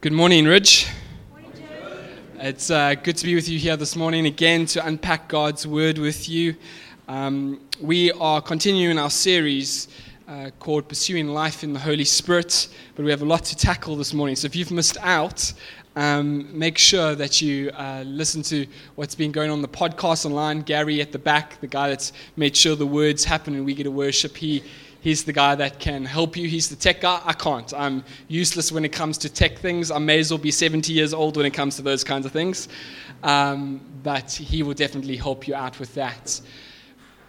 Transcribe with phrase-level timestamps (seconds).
[0.00, 0.86] Good morning, Ridge.
[2.36, 5.98] It's uh, good to be with you here this morning again to unpack God's Word
[5.98, 6.54] with you.
[7.08, 9.88] Um, we are continuing our series
[10.28, 13.96] uh, called Pursuing Life in the Holy Spirit, but we have a lot to tackle
[13.96, 14.36] this morning.
[14.36, 15.52] So if you've missed out,
[15.96, 20.60] um, make sure that you uh, listen to what's been going on the podcast online.
[20.60, 23.82] Gary at the back, the guy that's made sure the words happen and we get
[23.82, 24.62] to worship, he
[25.08, 26.46] He's the guy that can help you.
[26.46, 27.22] He's the tech guy.
[27.24, 27.72] I can't.
[27.72, 29.90] I'm useless when it comes to tech things.
[29.90, 32.32] I may as well be 70 years old when it comes to those kinds of
[32.32, 32.68] things.
[33.22, 36.38] Um, but he will definitely help you out with that.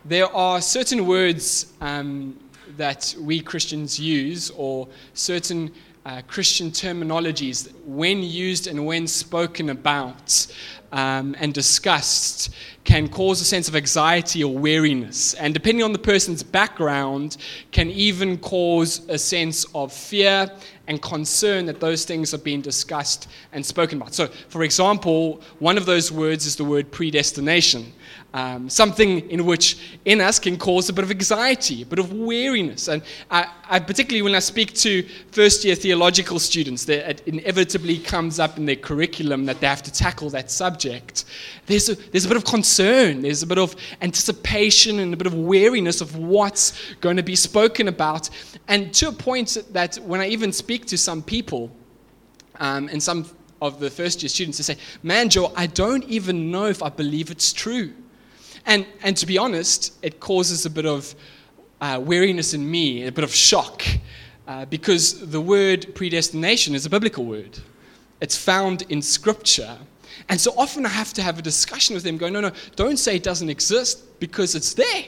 [0.03, 2.37] There are certain words um,
[2.75, 5.71] that we Christians use, or certain
[6.05, 10.47] uh, Christian terminologies, when used and when spoken about
[10.91, 12.49] um, and disgust
[12.83, 15.35] can cause a sense of anxiety or weariness.
[15.35, 17.37] And depending on the person's background,
[17.71, 20.49] can even cause a sense of fear
[20.87, 24.15] and concern that those things are being discussed and spoken about.
[24.15, 27.93] So, for example, one of those words is the word predestination
[28.33, 32.13] um, something in which in us can cause a bit of anxiety, a bit of
[32.13, 32.87] weariness.
[32.87, 38.39] And I, I, particularly when I speak to first year theological students, it inevitably comes
[38.39, 41.25] up in their curriculum that they have to tackle that subject.
[41.65, 45.27] There's a, there's a bit of concern, there's a bit of anticipation and a bit
[45.27, 48.29] of weariness of what's going to be spoken about.
[48.67, 51.71] And to a point that when I even speak to some people,
[52.59, 53.25] um, and some
[53.61, 56.89] of the first year students, they say, Man, Joe, I don't even know if I
[56.89, 57.93] believe it's true.
[58.65, 61.15] And, and to be honest, it causes a bit of
[61.81, 63.83] uh, weariness in me, a bit of shock,
[64.47, 67.59] uh, because the word predestination is a biblical word.
[68.21, 69.77] It's found in Scripture.
[70.27, 72.97] And so often I have to have a discussion with them going, no, no, don't
[72.97, 75.05] say it doesn't exist because it's there.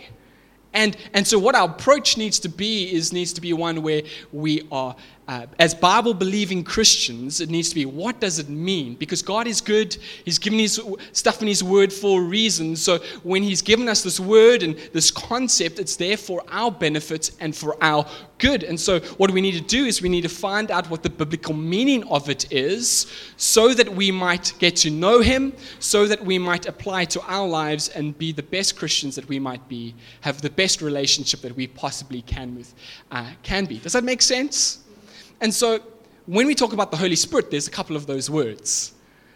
[0.73, 4.03] And, and so what our approach needs to be is needs to be one where
[4.31, 4.95] we are
[5.31, 8.95] uh, as Bible believing Christians, it needs to be what does it mean?
[8.95, 9.95] Because God is good.
[10.25, 10.81] He's given His
[11.13, 12.75] stuff in His Word for a reason.
[12.75, 17.31] So when He's given us this Word and this concept, it's there for our benefit
[17.39, 18.06] and for our
[18.39, 18.63] good.
[18.63, 21.09] And so what we need to do is we need to find out what the
[21.09, 26.25] biblical meaning of it is so that we might get to know Him, so that
[26.25, 29.95] we might apply to our lives and be the best Christians that we might be,
[30.19, 32.73] have the best relationship that we possibly can with,
[33.11, 33.77] uh, can be.
[33.77, 34.79] Does that make sense?
[35.41, 35.79] And so
[36.28, 38.94] when we talk about the Holy Spirit, there's a couple of those words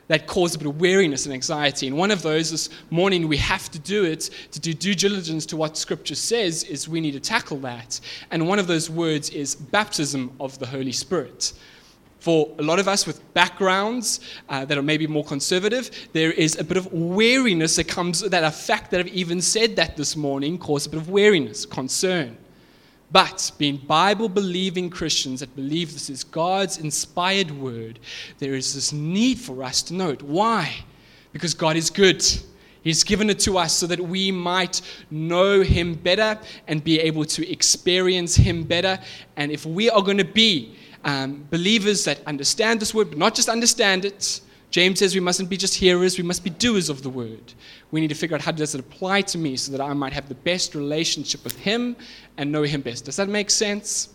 [0.08, 1.88] that cause a bit of weariness and anxiety.
[1.88, 5.48] And one of those this morning, we have to do it to do due diligence
[5.48, 8.00] to what Scripture says, is we need to tackle that.
[8.30, 11.54] And one of those words is baptism of the Holy Spirit.
[12.20, 16.58] For a lot of us with backgrounds uh, that are maybe more conservative, there is
[16.58, 20.16] a bit of weariness that comes, that a fact that I've even said that this
[20.16, 22.38] morning caused a bit of weariness, concern.
[23.12, 28.00] But being Bible believing Christians that believe this is God's inspired word,
[28.40, 30.22] there is this need for us to know it.
[30.22, 30.74] Why?
[31.32, 32.26] Because God is good.
[32.82, 37.26] He's given it to us so that we might know Him better and be able
[37.26, 39.00] to experience Him better.
[39.38, 43.34] And if we are going to be um, believers that understand this word, but not
[43.34, 44.40] just understand it,
[44.72, 47.54] James says we mustn't be just hearers, we must be doers of the word.
[47.92, 50.14] We need to figure out how does it apply to me so that I might
[50.14, 51.96] have the best relationship with him
[52.38, 53.06] and know him best.
[53.06, 54.10] Does that make sense?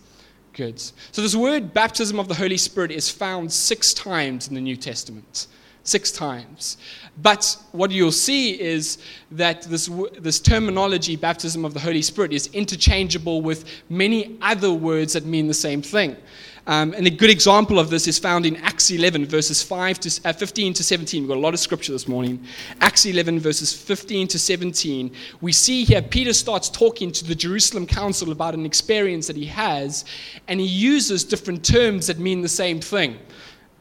[0.53, 0.79] Good.
[0.79, 4.75] So this word baptism of the Holy Spirit is found six times in the New
[4.75, 5.47] Testament.
[5.83, 6.77] Six times.
[7.21, 8.99] But what you'll see is
[9.31, 9.89] that this,
[10.19, 15.47] this terminology, baptism of the Holy Spirit, is interchangeable with many other words that mean
[15.47, 16.17] the same thing.
[16.67, 20.21] Um, and a good example of this is found in Acts 11, verses 5 to,
[20.25, 21.23] uh, 15 to 17.
[21.23, 22.45] We've got a lot of scripture this morning.
[22.81, 25.11] Acts 11, verses 15 to 17.
[25.41, 29.45] We see here Peter starts talking to the Jerusalem council about an experience that he
[29.45, 30.05] has,
[30.47, 33.17] and he uses different terms that mean the same thing,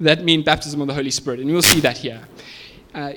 [0.00, 1.40] that mean baptism of the Holy Spirit.
[1.40, 2.22] And we'll see that here.
[2.94, 3.12] Uh,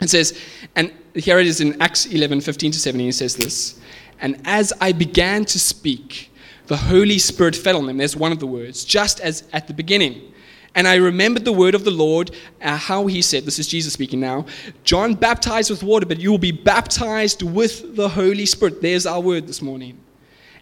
[0.00, 0.38] it says,
[0.76, 3.06] and here it is in Acts 11, 15 to 17.
[3.06, 3.80] He says this,
[4.20, 6.29] And as I began to speak,
[6.70, 7.96] the Holy Spirit fell on them.
[7.96, 10.32] There's one of the words, just as at the beginning.
[10.76, 12.30] And I remembered the word of the Lord,
[12.62, 14.46] uh, how he said, This is Jesus speaking now
[14.84, 18.80] John baptized with water, but you will be baptized with the Holy Spirit.
[18.80, 19.98] There's our word this morning.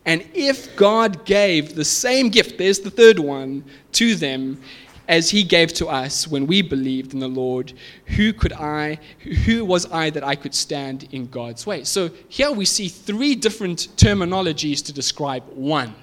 [0.07, 3.63] And if God gave the same gift, there's the third one,
[3.93, 4.63] to them,
[5.09, 7.73] as he gave to us when we believed in the Lord,
[8.07, 9.01] who could I,
[9.47, 11.85] who was I that I could stand in God's way?
[11.85, 15.95] So here we see three different terminologies to describe one.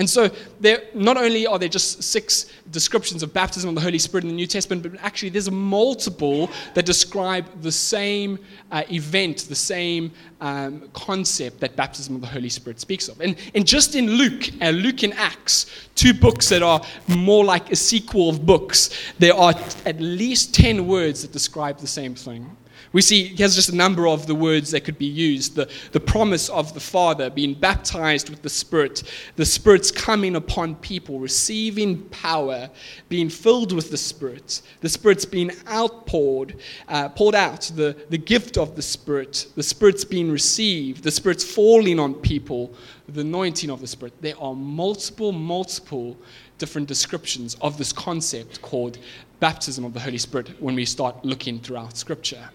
[0.00, 0.30] And so,
[0.60, 4.30] there, not only are there just six descriptions of baptism of the Holy Spirit in
[4.30, 8.38] the New Testament, but actually there's multiple that describe the same
[8.72, 10.10] uh, event, the same
[10.40, 13.20] um, concept that baptism of the Holy Spirit speaks of.
[13.20, 17.70] And, and just in Luke, uh, Luke and Acts, two books that are more like
[17.70, 18.88] a sequel of books,
[19.18, 19.52] there are
[19.84, 22.56] at least 10 words that describe the same thing.
[22.92, 25.70] We see he has just a number of the words that could be used the,
[25.92, 29.04] the promise of the Father, being baptized with the Spirit,
[29.36, 32.68] the Spirit's coming upon people, receiving power,
[33.08, 36.56] being filled with the Spirit, the Spirit's being outpoured,
[36.88, 41.44] uh, poured out, the, the gift of the Spirit, the Spirit's being received, the Spirit's
[41.44, 42.74] falling on people,
[43.08, 44.14] the anointing of the Spirit.
[44.20, 46.16] There are multiple, multiple
[46.58, 48.98] different descriptions of this concept called
[49.38, 52.50] baptism of the Holy Spirit when we start looking throughout Scripture.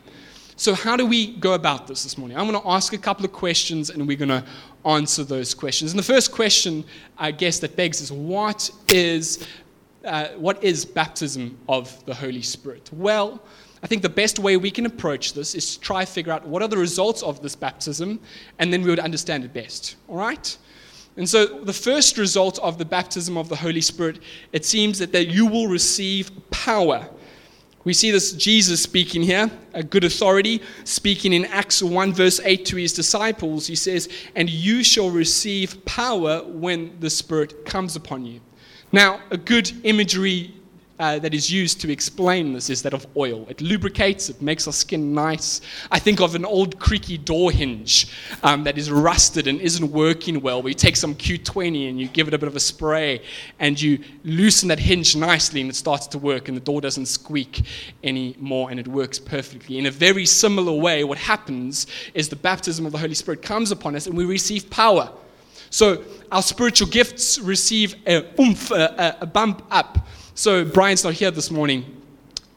[0.58, 2.38] So, how do we go about this this morning?
[2.38, 4.44] I'm going to ask a couple of questions and we're going to
[4.86, 5.92] answer those questions.
[5.92, 6.86] And the first question,
[7.18, 9.46] I guess, that begs is what is,
[10.06, 12.90] uh, what is baptism of the Holy Spirit?
[12.94, 13.42] Well,
[13.84, 16.48] I think the best way we can approach this is to try to figure out
[16.48, 18.22] what are the results of this baptism,
[18.58, 19.98] and then we would understand it best.
[20.08, 20.58] All right?
[21.18, 24.20] And so, the first result of the baptism of the Holy Spirit,
[24.54, 27.10] it seems that, that you will receive power.
[27.86, 32.66] We see this Jesus speaking here, a good authority, speaking in Acts 1, verse 8
[32.66, 33.68] to his disciples.
[33.68, 38.42] He says, And you shall receive power when the Spirit comes upon you.
[38.92, 40.55] Now, a good imagery
[41.00, 43.46] uh, that is used to explain this is that of oil.
[43.50, 45.62] It lubricates, it makes our skin nice.
[45.92, 48.08] I think of an old creaky door hinge
[48.44, 52.08] um, that is rusted and isn't working well, where you take some Q20 and you
[52.08, 53.22] give it a bit of a spray
[53.60, 57.08] and you loosen that hinge nicely and it starts to work and the door doesn't
[57.08, 57.64] squeak
[58.04, 59.78] anymore and it works perfectly.
[59.78, 63.72] In a very similar way, what happens is the baptism of the Holy Spirit comes
[63.72, 65.12] upon us and we receive power.
[65.70, 70.08] So our spiritual gifts receive a oomph, a, a bump up.
[70.38, 71.86] So Brian's not here this morning.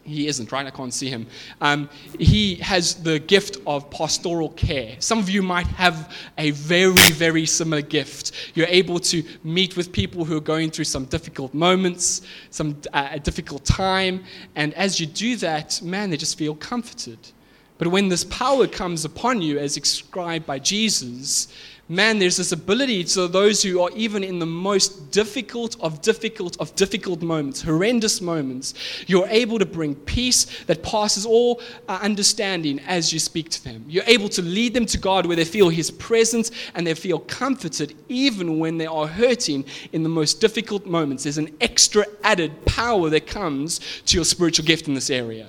[0.03, 0.67] He isn't, right?
[0.67, 1.25] I can't see him.
[1.61, 1.89] Um,
[2.19, 4.97] he has the gift of pastoral care.
[4.99, 8.33] Some of you might have a very, very similar gift.
[8.53, 13.09] You're able to meet with people who are going through some difficult moments, some uh,
[13.11, 14.25] a difficult time,
[14.55, 17.19] and as you do that, man, they just feel comforted.
[17.77, 21.47] But when this power comes upon you, as described by Jesus,
[21.89, 26.55] man, there's this ability to those who are even in the most difficult of difficult
[26.59, 28.75] of difficult moments, horrendous moments,
[29.07, 33.83] you're able to bring peace that passes all uh, understanding as you speak to them.
[33.87, 37.19] You're able to lead them to God where they feel His presence and they feel
[37.19, 41.23] comforted even when they are hurting in the most difficult moments.
[41.23, 45.47] There's an extra added power that comes to your spiritual gift in this area.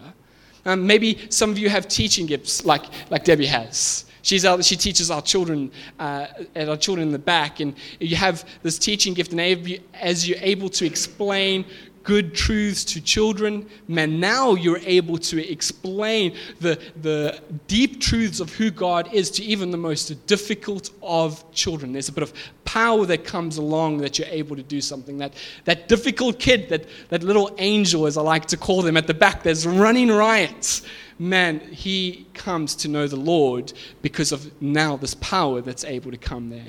[0.64, 4.04] Um, maybe some of you have teaching gifts like, like Debbie has.
[4.22, 6.26] She's out, she teaches our children, uh,
[6.56, 10.68] our children in the back, and you have this teaching gift, and as you're able
[10.70, 11.64] to explain
[12.02, 18.52] good truths to children, man, now you're able to explain the, the deep truths of
[18.54, 21.92] who God is to even the most difficult of children.
[21.92, 22.32] There's a bit of
[22.72, 25.18] power that comes along that you're able to do something.
[25.18, 25.34] That,
[25.64, 29.14] that difficult kid, that, that little angel, as I like to call them, at the
[29.14, 30.82] back, there's running riots
[31.20, 36.16] man, he comes to know the Lord because of now this power that's able to
[36.16, 36.64] come there.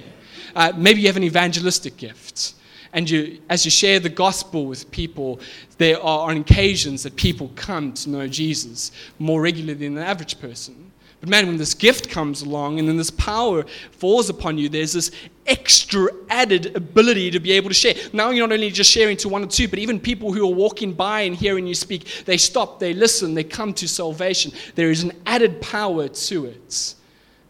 [0.53, 2.55] Uh, maybe you have an evangelistic gift.
[2.91, 5.39] And you, as you share the gospel with people,
[5.77, 10.41] there are on occasions that people come to know Jesus more regularly than the average
[10.41, 10.91] person.
[11.21, 14.91] But man, when this gift comes along and then this power falls upon you, there's
[14.91, 15.11] this
[15.47, 17.95] extra added ability to be able to share.
[18.13, 20.53] Now you're not only just sharing to one or two, but even people who are
[20.53, 24.51] walking by and hearing you speak, they stop, they listen, they come to salvation.
[24.75, 26.95] There is an added power to it.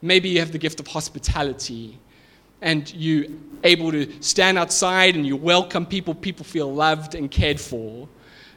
[0.01, 2.00] Maybe you have the gift of hospitality
[2.62, 3.25] and you're
[3.63, 8.07] able to stand outside and you welcome people, people feel loved and cared for.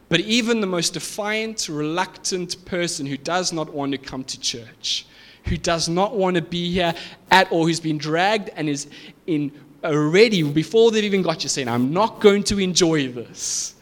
[0.09, 5.07] But even the most defiant, reluctant person who does not want to come to church,
[5.45, 6.95] who does not want to be here
[7.31, 8.89] at all, who's been dragged and is
[9.27, 9.53] in
[9.83, 13.75] already before they've even got you saying, I'm not going to enjoy this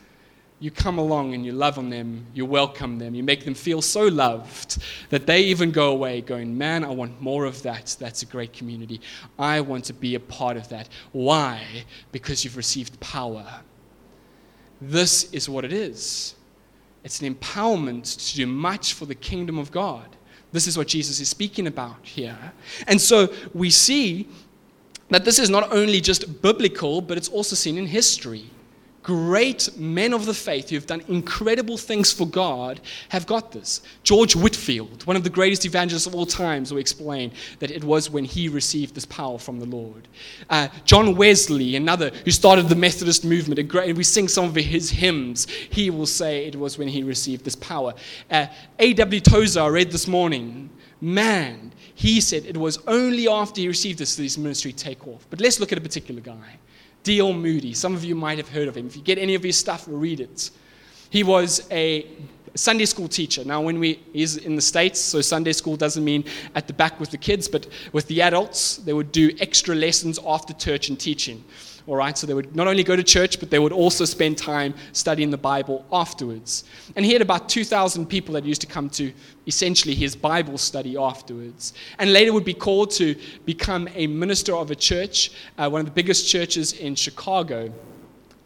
[0.63, 3.83] you come along and you love on them, you welcome them, you make them feel
[3.83, 4.81] so loved
[5.11, 7.97] that they even go away going, Man, I want more of that.
[7.99, 9.01] That's a great community.
[9.41, 10.89] I want to be a part of that.
[11.11, 11.67] Why?
[12.13, 13.45] Because you've received power.
[14.81, 16.37] This is what it is
[17.03, 20.07] it's an empowerment to do much for the kingdom of God.
[20.53, 22.53] This is what Jesus is speaking about here.
[22.87, 24.29] And so we see
[25.15, 28.51] that this is not only just biblical, but it's also seen in history.
[29.03, 33.83] great men of the faith who have done incredible things for God have got this.
[34.03, 38.11] George Whitefield, one of the greatest evangelists of all times, will explain that it was
[38.11, 40.07] when he received this power from the Lord.
[40.49, 44.91] Uh, John Wesley, another who started the Methodist movement, and we sing some of his
[44.91, 47.95] hymns, he will say it was when he received this power.
[48.31, 48.47] Uh,
[48.79, 49.21] A.W.
[49.21, 54.17] Tozer, I read this morning, man, he said it was only after he received this
[54.17, 55.27] that his ministry take off.
[55.31, 56.59] But let's look at a particular guy.
[57.03, 57.33] D.L.
[57.33, 57.75] Moody.
[57.75, 58.87] Some of you might have heard of him.
[58.87, 60.51] If you get any of his stuff, read it.
[61.11, 62.07] He was a
[62.55, 63.45] Sunday school teacher.
[63.45, 67.01] Now, when we he's in the States, so Sunday school doesn't mean at the back
[67.01, 70.99] with the kids, but with the adults, they would do extra lessons after church and
[70.99, 71.43] teaching.
[71.89, 74.39] All right, so they would not only go to church, but they would also spend
[74.39, 76.63] time studying the Bible afterwards.
[76.95, 79.13] And he had about 2,000 people that used to come to
[79.49, 81.75] essentially his Bible study afterwards.
[81.99, 85.87] And later would be called to become a minister of a church, uh, one of
[85.87, 87.73] the biggest churches in Chicago.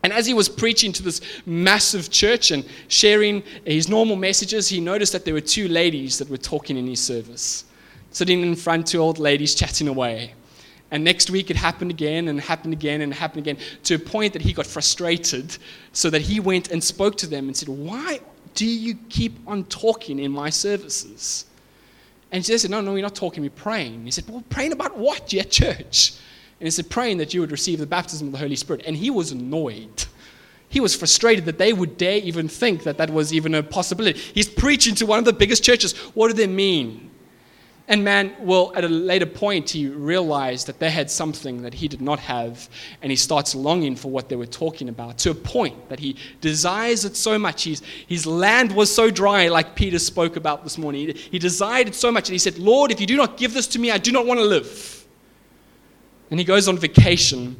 [0.03, 4.81] And as he was preaching to this massive church and sharing his normal messages, he
[4.81, 7.65] noticed that there were two ladies that were talking in his service,
[8.13, 10.33] sitting in front, two old ladies chatting away.
[10.91, 14.33] And next week it happened again and happened again and happened again to a point
[14.35, 15.57] that he got frustrated
[15.93, 18.21] so that he went and spoke to them and said, Why
[18.55, 21.47] do you keep on talking in my services?
[22.31, 24.05] And they said, No, no, we're not talking, we're praying.
[24.05, 26.13] He said, Well, praying about what, at church?
[26.61, 28.83] And he said, Praying that you would receive the baptism of the Holy Spirit.
[28.87, 30.05] And he was annoyed.
[30.69, 34.19] He was frustrated that they would dare even think that that was even a possibility.
[34.19, 35.97] He's preaching to one of the biggest churches.
[36.15, 37.06] What do they mean?
[37.89, 41.87] And man, well, at a later point, he realized that they had something that he
[41.87, 42.69] did not have,
[43.01, 46.17] and he starts longing for what they were talking about to a point that he
[46.41, 47.63] desires it so much.
[47.63, 51.09] He's, his land was so dry, like Peter spoke about this morning.
[51.09, 53.55] He, he desired it so much, and he said, Lord, if you do not give
[53.55, 55.07] this to me, I do not want to live.
[56.33, 57.57] And he goes on vacation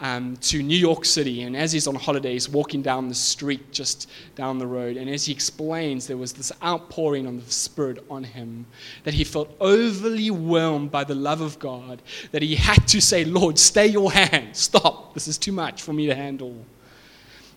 [0.00, 1.42] um, to New York City.
[1.42, 5.26] And as he's on holidays, walking down the street just down the road, and as
[5.26, 8.66] he explains, there was this outpouring of the Spirit on him
[9.04, 12.02] that he felt overly whelmed by the love of God
[12.32, 14.56] that he had to say, Lord, stay your hand.
[14.56, 15.14] Stop.
[15.14, 16.56] This is too much for me to handle.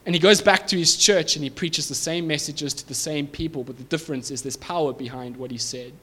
[0.06, 2.94] And he goes back to his church and he preaches the same messages to the
[2.94, 5.94] same people, but the difference is there's power behind what he said.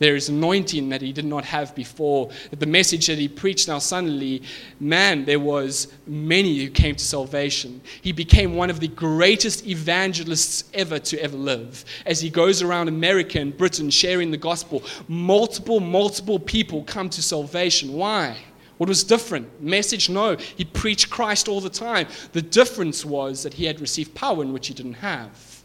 [0.00, 2.30] There is anointing that he did not have before.
[2.50, 4.42] The message that he preached now suddenly,
[4.80, 7.80] man, there was many who came to salvation.
[8.02, 11.84] He became one of the greatest evangelists ever to ever live.
[12.06, 17.22] As he goes around America and Britain sharing the gospel, multiple, multiple people come to
[17.22, 17.92] salvation.
[17.92, 18.36] Why?
[18.78, 19.62] What was different?
[19.62, 20.10] Message?
[20.10, 20.36] No.
[20.36, 22.08] He preached Christ all the time.
[22.32, 25.62] The difference was that he had received power in which he didn't have.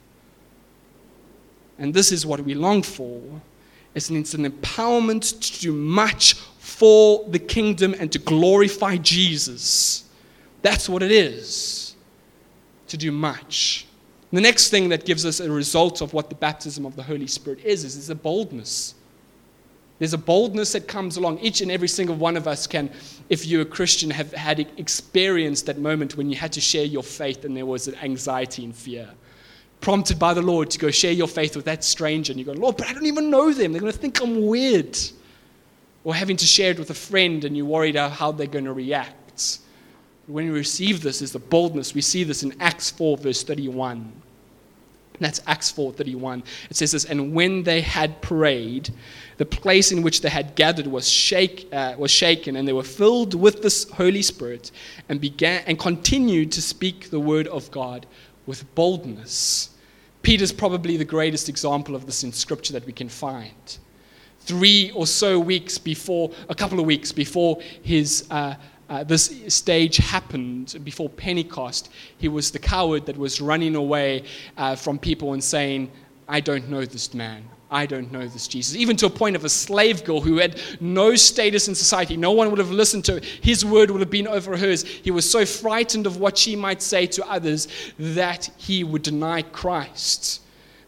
[1.80, 3.42] And this is what we long for
[4.00, 10.06] it's an, it's an empowerment to do much for the kingdom and to glorify Jesus.
[10.62, 11.96] That's what it is
[12.88, 13.86] to do much.
[14.32, 17.28] The next thing that gives us a result of what the baptism of the Holy
[17.28, 18.96] Spirit is, is there's a boldness.
[19.98, 21.40] There's a boldness that comes along.
[21.40, 22.90] Each and every single one of us can,
[23.28, 27.04] if you're a Christian, have had experienced that moment when you had to share your
[27.04, 29.10] faith and there was an anxiety and fear
[29.82, 32.54] prompted by the Lord to go share your faith with that stranger, and you go,
[32.54, 33.72] Lord, but I don't even know them.
[33.72, 34.98] They're going to think I'm weird.
[36.04, 38.66] Or having to share it with a friend, and you're worried about how they're going
[38.66, 39.60] to react.
[40.28, 41.94] When we receive this is the boldness.
[41.94, 44.12] We see this in Acts 4, verse 31.
[45.20, 46.44] That's Acts 4:31.
[46.70, 48.90] It says this, and when they had prayed,
[49.38, 52.84] the place in which they had gathered was, shake, uh, was shaken, and they were
[52.84, 54.72] filled with the Holy Spirit,
[55.08, 58.06] and began and continued to speak the word of God
[58.50, 59.70] with boldness.
[60.24, 63.78] Peter's probably the greatest example of this in Scripture that we can find.
[64.40, 68.56] Three or so weeks before, a couple of weeks before his, uh,
[68.90, 74.24] uh, this stage happened, before Pentecost, he was the coward that was running away
[74.58, 75.92] uh, from people and saying,
[76.28, 77.48] I don't know this man.
[77.72, 78.76] I don't know this Jesus.
[78.76, 82.18] Even to a point of a slave girl who had no status in society.
[82.18, 84.84] No one would have listened to His word would have been over hers.
[84.84, 87.68] He was so frightened of what she might say to others
[88.00, 90.42] that he would deny Christ.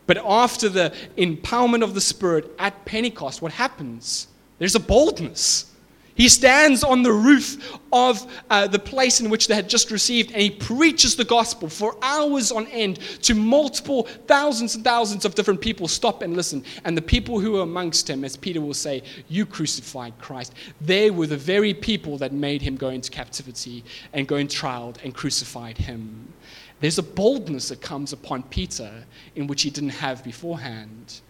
[0.07, 4.27] But after the empowerment of the Spirit at Pentecost, what happens?
[4.57, 5.70] There's a boldness.
[6.15, 10.31] He stands on the roof of uh, the place in which they had just received
[10.31, 15.35] and he preaches the gospel for hours on end to multiple thousands and thousands of
[15.35, 15.87] different people.
[15.87, 16.63] Stop and listen.
[16.83, 20.53] And the people who were amongst him, as Peter will say, You crucified Christ.
[20.79, 24.93] They were the very people that made him go into captivity and go in trial
[25.03, 26.33] and crucified him.
[26.81, 31.21] There's a boldness that comes upon Peter in which he didn't have beforehand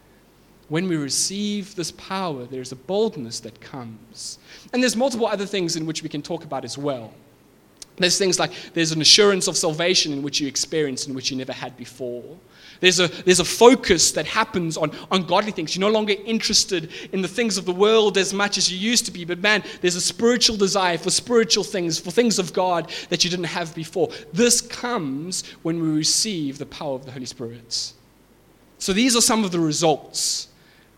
[0.71, 4.39] when we receive this power, there's a boldness that comes.
[4.71, 7.13] And there's multiple other things in which we can talk about as well.
[7.97, 11.35] There's things like there's an assurance of salvation in which you experience in which you
[11.35, 12.23] never had before.
[12.79, 15.75] There's a, there's a focus that happens on, on godly things.
[15.75, 19.05] You're no longer interested in the things of the world as much as you used
[19.07, 19.25] to be.
[19.25, 23.29] But man, there's a spiritual desire for spiritual things, for things of God that you
[23.29, 24.07] didn't have before.
[24.31, 27.91] This comes when we receive the power of the Holy Spirit.
[28.77, 30.47] So these are some of the results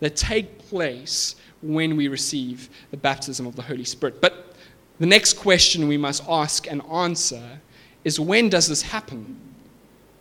[0.04, 4.20] that take place when we receive the baptism of the Holy Spirit.
[4.20, 4.54] But
[5.00, 7.62] the next question we must ask and answer
[8.04, 9.40] is when does this happen?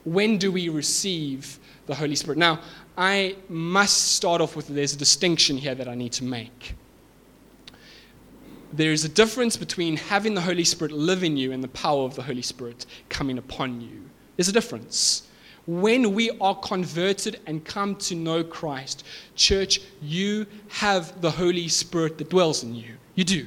[0.04, 2.38] When do we receive the Holy Spirit?
[2.38, 2.60] Now,
[2.96, 6.76] I must start off with there's a distinction here that I need to make.
[8.72, 12.04] There is a difference between having the Holy Spirit live in you and the power
[12.04, 14.08] of the Holy Spirit coming upon you.
[14.36, 15.24] There's a difference.
[15.66, 19.04] When we are converted and come to know Christ,
[19.36, 22.96] church, you have the Holy Spirit that dwells in you.
[23.14, 23.46] You do.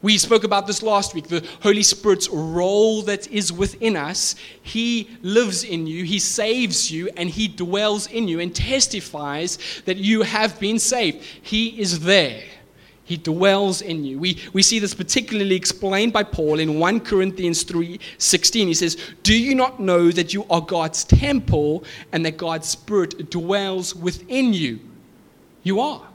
[0.00, 4.36] We spoke about this last week the Holy Spirit's role that is within us.
[4.62, 9.96] He lives in you, He saves you, and He dwells in you and testifies that
[9.96, 11.24] you have been saved.
[11.42, 12.42] He is there.
[13.08, 14.18] He dwells in you.
[14.18, 18.68] We, we see this particularly explained by Paul in 1 Corinthians 3 16.
[18.68, 23.30] He says, Do you not know that you are God's temple and that God's Spirit
[23.30, 24.80] dwells within you?
[25.62, 26.06] You are.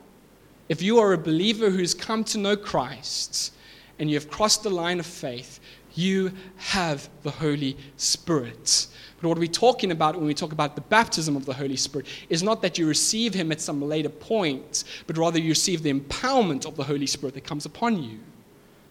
[0.70, 3.54] If you are a believer who's come to know Christ,
[3.98, 5.60] and you have crossed the line of faith,
[5.96, 8.88] you have the Holy Spirit.
[9.22, 12.08] But what we're talking about when we talk about the baptism of the Holy Spirit
[12.30, 15.94] is not that you receive Him at some later point, but rather you receive the
[15.94, 18.20] empowerment of the Holy Spirit that comes upon you.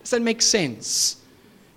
[0.01, 1.19] Does that make sense?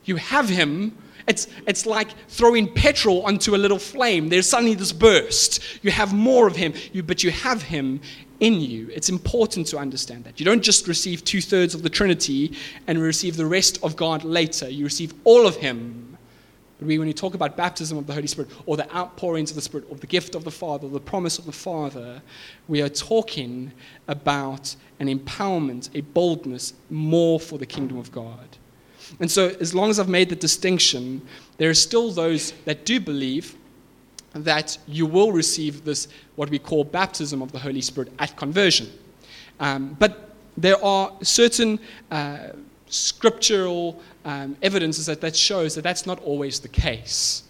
[0.05, 0.98] You have Him.
[1.27, 4.29] It's, it's like throwing petrol onto a little flame.
[4.29, 5.62] There's suddenly this burst.
[5.84, 8.00] You have more of Him, you, but you have Him
[8.39, 8.89] in you.
[8.94, 10.39] It's important to understand that.
[10.39, 12.56] You don't just receive two thirds of the Trinity
[12.88, 14.70] and receive the rest of God later.
[14.70, 16.18] You receive all of Him.
[16.80, 19.56] But we, when you talk about baptism of the Holy Spirit or the outpourings of
[19.56, 22.22] the Spirit or the gift of the Father, the promise of the Father,
[22.68, 23.72] we are talking
[24.08, 28.58] about an empowerment, a boldness more for the kingdom of God.
[29.20, 31.22] And so, as long as I've made the distinction,
[31.58, 33.56] there are still those that do believe
[34.36, 38.92] that you will receive this, what we call baptism of the Holy Spirit at conversion.
[39.60, 41.80] Um, but there are certain
[42.12, 42.50] uh,
[42.88, 47.44] scriptural um, evidences that, that shows that that's not always the case.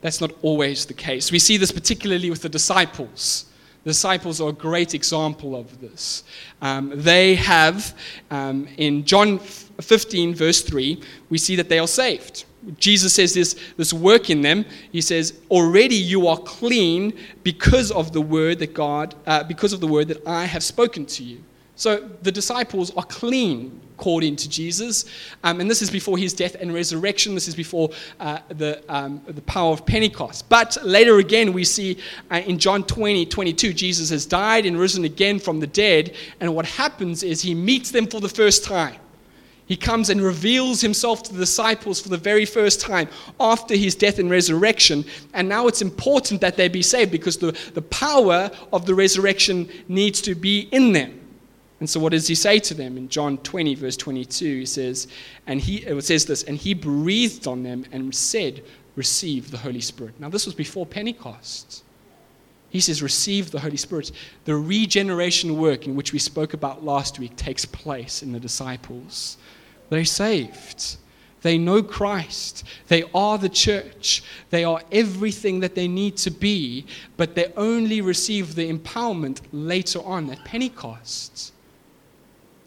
[0.00, 1.32] That's not always the case.
[1.32, 3.46] We see this particularly with the disciples.
[3.84, 6.22] The disciples are a great example of this.
[6.60, 7.96] Um, they have,
[8.30, 12.44] um, in John 15, verse 3, we see that they are saved.
[12.78, 14.64] Jesus says this, this work in them.
[14.92, 19.80] He says, Already you are clean because of the word that God, uh, because of
[19.80, 21.42] the word that I have spoken to you.
[21.74, 25.04] So the disciples are clean according to Jesus.
[25.44, 27.34] Um, and this is before his death and resurrection.
[27.34, 30.48] This is before uh, the, um, the power of Pentecost.
[30.48, 31.98] But later again, we see
[32.30, 36.14] uh, in John 20, 22, Jesus has died and risen again from the dead.
[36.40, 38.96] And what happens is he meets them for the first time.
[39.72, 43.08] He comes and reveals himself to the disciples for the very first time
[43.40, 45.02] after his death and resurrection.
[45.32, 49.70] And now it's important that they be saved because the, the power of the resurrection
[49.88, 51.18] needs to be in them.
[51.80, 54.58] And so, what does he say to them in John 20, verse 22?
[54.58, 55.08] He says,
[55.46, 58.62] and he uh, it says this, and he breathed on them and said,
[58.94, 60.20] Receive the Holy Spirit.
[60.20, 61.82] Now, this was before Pentecost.
[62.68, 64.12] He says, Receive the Holy Spirit.
[64.44, 69.38] The regeneration work in which we spoke about last week takes place in the disciples.
[69.92, 70.96] They're saved.
[71.42, 72.64] They know Christ.
[72.88, 74.22] They are the church.
[74.48, 76.86] They are everything that they need to be,
[77.18, 81.52] but they only receive the empowerment later on at Pentecost.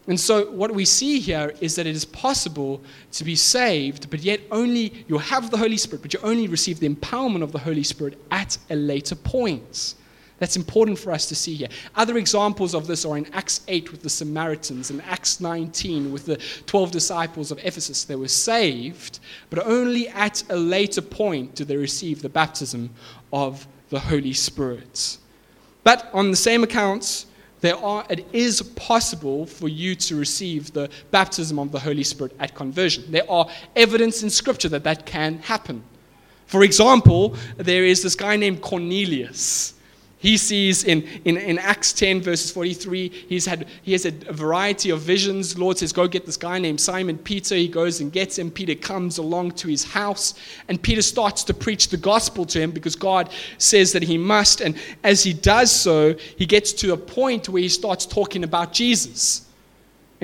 [0.06, 2.80] And so, what we see here is that it is possible
[3.14, 6.80] to be saved, but yet only you have the Holy Spirit, but you only receive
[6.80, 9.96] the empowerment of the Holy Spirit at a later point.
[10.38, 11.70] That's important for us to see here.
[11.96, 16.26] Other examples of this are in Acts 8 with the Samaritans and Acts 19 with
[16.26, 18.04] the 12 disciples of Ephesus.
[18.04, 19.20] They were saved,
[19.50, 22.90] but only at a later point did they receive the baptism
[23.32, 25.18] of the Holy Spirit.
[25.84, 27.28] But on the same accounts,
[27.62, 32.36] there are, it is possible for you to receive the baptism of the Holy Spirit
[32.40, 33.06] at conversion.
[33.10, 35.82] There are evidence in Scripture that that can happen.
[36.46, 39.75] For example, there is this guy named Cornelius.
[40.26, 44.90] He sees in, in, in Acts 10, verses 43, he's had, he has a variety
[44.90, 45.56] of visions.
[45.56, 47.54] Lord says, Go get this guy named Simon Peter.
[47.54, 48.50] He goes and gets him.
[48.50, 50.34] Peter comes along to his house,
[50.68, 54.62] and Peter starts to preach the gospel to him because God says that he must.
[54.62, 58.74] And as he does so, he gets to a point where he starts talking about
[58.74, 59.45] Jesus.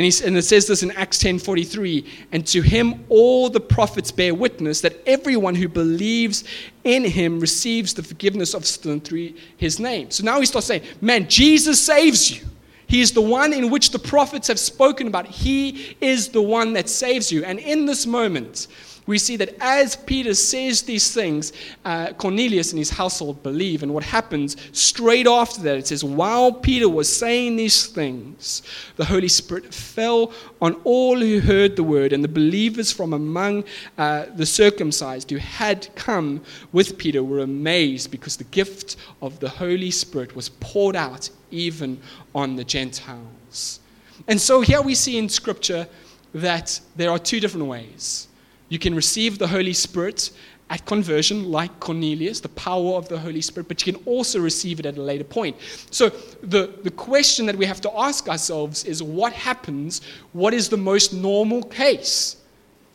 [0.01, 4.09] And, he, and it says this in Acts 10:43, and to him all the prophets
[4.09, 6.43] bear witness that everyone who believes
[6.83, 10.09] in him receives the forgiveness of sin through his name.
[10.09, 12.43] So now he starts saying, man, Jesus saves you.
[12.91, 15.25] He is the one in which the prophets have spoken about.
[15.25, 17.41] He is the one that saves you.
[17.45, 18.67] And in this moment,
[19.05, 21.53] we see that as Peter says these things,
[21.85, 23.81] uh, Cornelius and his household believe.
[23.81, 28.61] And what happens straight after that, it says, while Peter was saying these things,
[28.97, 33.63] the Holy Spirit fell on all who heard the word, and the believers from among
[33.97, 36.41] uh, the circumcised who had come
[36.73, 41.99] with Peter were amazed because the gift of the Holy Spirit was poured out even
[42.33, 43.79] on the Gentiles.
[44.27, 45.87] And so here we see in Scripture
[46.33, 48.27] that there are two different ways
[48.69, 50.31] you can receive the Holy Spirit
[50.69, 54.79] at conversion, like Cornelius, the power of the Holy Spirit, but you can also receive
[54.79, 55.57] it at a later point.
[55.91, 56.07] So,
[56.41, 59.99] the, the question that we have to ask ourselves is what happens?
[60.31, 62.37] What is the most normal case?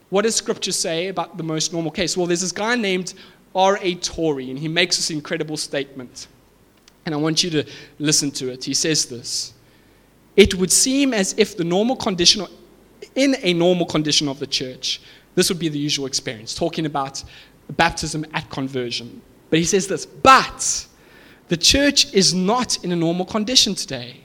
[0.08, 2.16] What does Scripture say about the most normal case?
[2.16, 3.12] Well, there's this guy named
[3.54, 3.96] R.A.
[3.96, 6.28] Torrey, and he makes this incredible statement.
[7.06, 7.64] And I want you to
[8.00, 8.64] listen to it.
[8.64, 9.54] He says this
[10.36, 12.44] It would seem as if the normal condition,
[13.14, 15.00] in a normal condition of the church,
[15.36, 17.22] this would be the usual experience, talking about
[17.70, 19.22] baptism at conversion.
[19.48, 20.86] But he says this, but
[21.48, 24.22] the church is not in a normal condition today.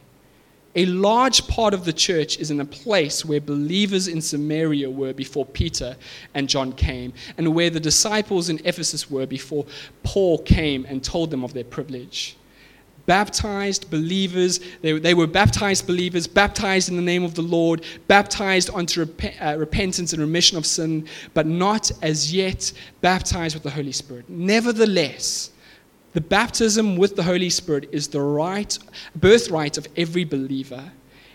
[0.76, 5.14] A large part of the church is in a place where believers in Samaria were
[5.14, 5.98] before Peter
[6.34, 9.66] and John came, and where the disciples in Ephesus were before
[10.02, 12.38] Paul came and told them of their privilege
[13.06, 14.60] baptized believers.
[14.82, 19.42] They, they were baptized believers, baptized in the name of the Lord, baptized unto rep-
[19.42, 24.30] uh, repentance and remission of sin, but not as yet baptized with the Holy Spirit.
[24.30, 25.52] Nevertheless,
[26.14, 28.78] the baptism with the Holy Spirit is the right,
[29.16, 30.92] birthright of every believer.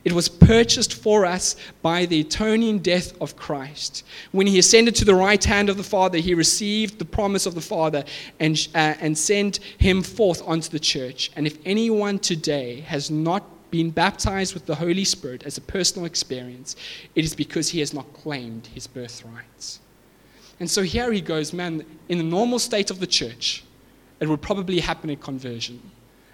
[0.07, 4.05] It was purchased for us by the atoning death of Christ.
[4.31, 7.57] When he ascended to the right hand of the Father, he received the promise of
[7.57, 8.05] the Father
[8.38, 11.33] and, uh, and sent him forth onto the church.
[11.35, 13.42] And if anyone today has not
[13.73, 16.77] been baptized with the Holy Spirit as a personal experience,
[17.16, 19.79] it is because he has not claimed his birthright.
[20.61, 23.64] And so here he goes, man, in the normal state of the church,
[24.21, 25.83] it would probably happen at conversion.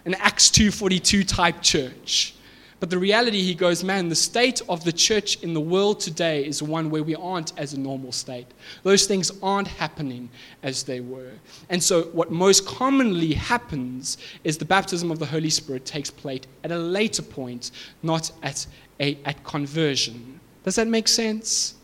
[0.05, 2.35] An Acts 2.42 type church
[2.83, 6.45] but the reality, he goes, man, the state of the church in the world today
[6.45, 8.49] is one where we aren't as a normal state.
[8.83, 10.29] Those things aren't happening
[10.64, 11.31] as they were.
[11.68, 16.40] And so, what most commonly happens is the baptism of the Holy Spirit takes place
[16.64, 17.71] at a later point,
[18.03, 18.66] not at,
[18.99, 20.40] a, at conversion.
[20.64, 21.77] Does that make sense?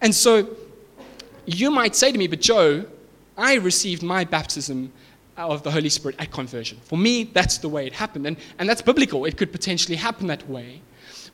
[0.00, 0.48] And so,
[1.44, 2.86] you might say to me, but Joe,
[3.36, 4.94] I received my baptism
[5.36, 6.78] of the Holy Spirit at conversion.
[6.84, 8.26] For me, that's the way it happened.
[8.26, 9.24] And, and that's biblical.
[9.24, 10.82] It could potentially happen that way.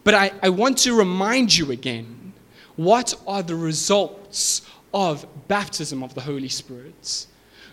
[0.04, 2.32] But I, I want to remind you again
[2.76, 4.62] what are the results
[4.94, 7.26] of baptism of the Holy Spirit?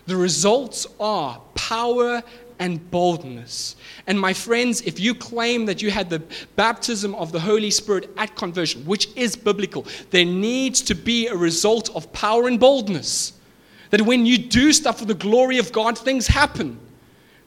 [0.06, 2.22] The results are power
[2.58, 3.76] and boldness.
[4.06, 6.22] And my friends, if you claim that you had the
[6.56, 11.36] baptism of the Holy Spirit at conversion, which is biblical, there needs to be a
[11.36, 13.32] result of power and boldness.
[13.90, 16.80] That when you do stuff for the glory of God, things happen.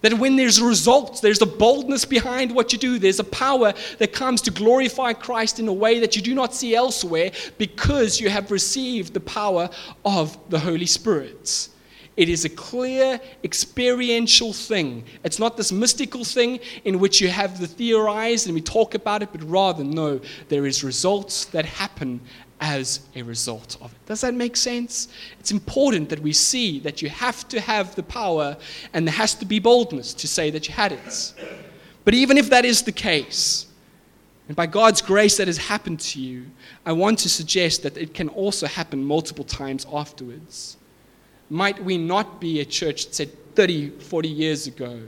[0.01, 2.99] That when there's results, there's a boldness behind what you do.
[2.99, 6.53] There's a power that comes to glorify Christ in a way that you do not
[6.53, 9.69] see elsewhere because you have received the power
[10.05, 11.69] of the Holy Spirit.
[12.15, 15.05] It is a clear experiential thing.
[15.23, 19.21] It's not this mystical thing in which you have the theorized and we talk about
[19.23, 22.19] it, but rather, no, there is results that happen
[22.61, 24.05] as a result of it.
[24.05, 25.07] Does that make sense?
[25.39, 28.57] It's important that we see that you have to have the power
[28.93, 31.33] and there has to be boldness to say that you had it.
[32.05, 33.67] But even if that is the case,
[34.47, 36.47] and by God's grace that has happened to you,
[36.85, 40.77] I want to suggest that it can also happen multiple times afterwards.
[41.51, 45.01] Might we not be a church that said 30, 40 years ago,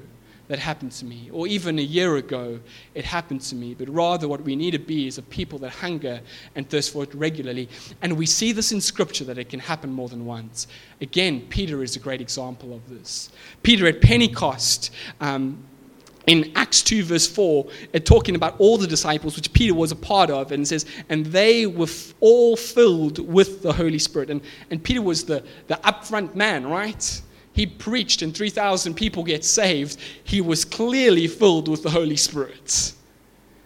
[0.52, 2.60] that happened to me, or even a year ago
[2.94, 5.70] it happened to me, but rather what we need to be is a people that
[5.72, 6.20] hunger
[6.56, 7.70] and thirst for it regularly.
[8.02, 10.68] And we see this in Scripture that it can happen more than once.
[11.00, 13.30] Again, Peter is a great example of this.
[13.64, 15.64] Peter at Pentecost, um,
[16.28, 19.96] in Acts 2, verse 4, it talking about all the disciples, which Peter was a
[19.96, 24.30] part of, and says, and they were f- all filled with the Holy Spirit.
[24.30, 27.22] And, and Peter was the, the upfront man, right?
[27.54, 32.94] He preached and 3,000 people get saved, he was clearly filled with the Holy Spirit.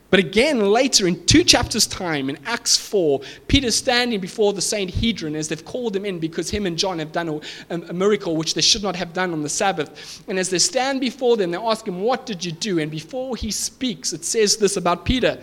[0.10, 5.36] But again, later in two chapters' time, in Acts 4, Peter's standing before the Sanhedrin
[5.36, 8.54] as they've called him in because him and John have done a, a, miracle which
[8.54, 10.24] they should not have done on the Sabbath.
[10.30, 12.80] And as they stand before them, they ask him, What did you do?
[12.80, 15.38] And before he speaks, it says this about Peter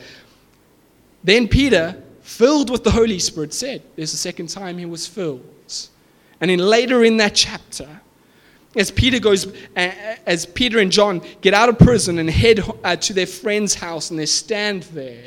[1.23, 5.45] Then Peter, filled with the Holy Spirit, said, There's a second time he was filled.
[6.41, 8.01] And then later in that chapter,
[8.77, 13.13] as Peter goes, as Peter and John get out of prison and head uh, to
[13.13, 15.25] their friend's house and they stand there,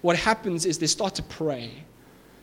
[0.00, 1.70] what happens is they start to pray.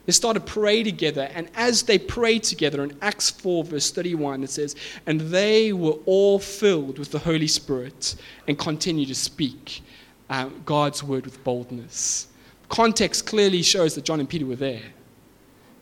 [0.05, 4.43] They start to pray together, and as they pray together in Acts 4, verse 31,
[4.43, 8.15] it says, And they were all filled with the Holy Spirit
[8.47, 9.83] and continue to speak
[10.29, 12.27] uh, God's word with boldness.
[12.67, 14.81] Context clearly shows that John and Peter were there.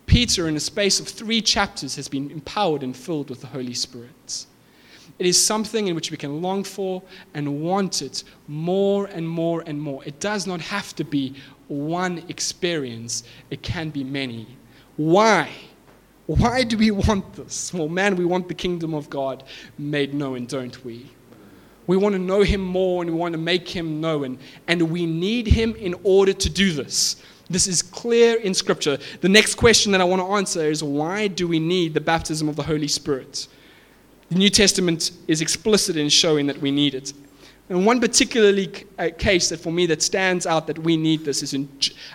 [0.06, 3.76] Peter, in a space of three chapters, has been empowered and filled with the Holy
[3.76, 4.46] Spirit.
[5.20, 7.04] It is something in which we can long for
[7.34, 10.02] and want it more and more and more.
[10.06, 11.36] It does not have to be
[11.68, 14.48] one experience, it can be many.
[14.96, 15.50] Why?
[16.26, 17.74] Why do we want this?
[17.74, 19.44] Well, man, we want the kingdom of God
[19.78, 21.10] made known, don't we?
[21.88, 24.38] We want to know him more and we want to make him known.
[24.68, 27.22] And we need him in order to do this.
[27.50, 29.00] This is clear in Scripture.
[29.22, 32.48] The next question that I want to answer is why do we need the baptism
[32.48, 33.48] of the Holy Spirit?
[34.30, 37.14] The New Testament is explicit in showing that we need it.
[37.70, 41.44] And one particularly uh, case that for me that stands out that we need this
[41.44, 41.70] is in